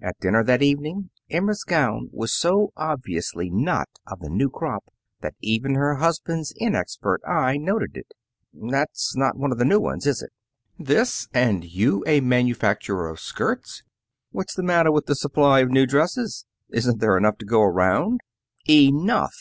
[0.00, 4.84] At dinner that evening, Emma's gown was so obviously not of the new crop
[5.20, 8.14] that even her husband's inexpert eye noted it.
[8.52, 10.30] "That's not one of the new ones, is it?"
[10.78, 11.26] "This!
[11.34, 13.82] And you a manufacturer of skirts!"
[14.30, 16.46] "What's the matter with the supply of new dresses?
[16.70, 18.20] Isn't there enough to go round?"
[18.70, 19.34] "Enough!